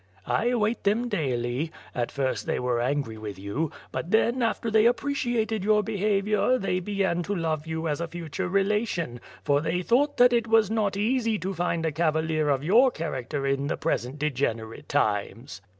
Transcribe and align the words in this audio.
"I 0.25 0.47
await 0.47 0.83
them 0.83 1.09
daily. 1.09 1.71
At 1.93 2.11
first 2.11 2.47
they 2.47 2.59
were 2.59 2.81
angry 2.81 3.19
with 3.19 3.37
you; 3.37 3.71
but 3.91 4.09
then, 4.09 4.41
after 4.41 4.71
they 4.71 4.87
appreciated 4.87 5.63
your 5.63 5.83
behavior, 5.83 6.57
they 6.57 6.79
began 6.79 7.21
to 7.21 7.35
love 7.35 7.67
you 7.67 7.87
as 7.87 8.01
a 8.01 8.07
future 8.07 8.49
relation; 8.49 9.21
for 9.43 9.61
they 9.61 9.83
thought 9.83 10.17
that 10.17 10.33
it 10.33 10.47
was 10.47 10.71
not 10.71 10.97
easy 10.97 11.37
to 11.37 11.53
find 11.53 11.85
a 11.85 11.91
cavalier 11.91 12.49
of 12.49 12.63
your 12.63 12.89
character 12.89 13.45
in 13.45 13.67
the 13.67 13.77
present 13.77 14.17
degen 14.17 14.57
erate 14.57 14.87
times." 14.89 15.61